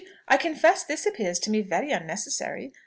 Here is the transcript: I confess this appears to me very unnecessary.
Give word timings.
I 0.27 0.35
confess 0.35 0.83
this 0.83 1.05
appears 1.05 1.37
to 1.37 1.51
me 1.51 1.61
very 1.61 1.91
unnecessary. 1.91 2.73